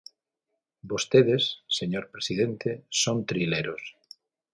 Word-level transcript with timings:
Vostedes, 0.91 1.43
señor 1.77 2.05
presidente, 2.13 2.69
son 3.01 3.17
trileros. 3.29 3.83